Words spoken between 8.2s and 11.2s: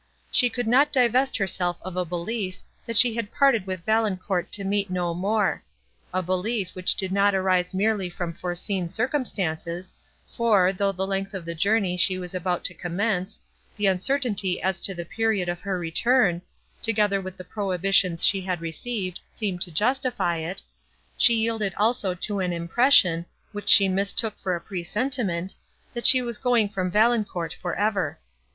foreseen circumstances, for, though the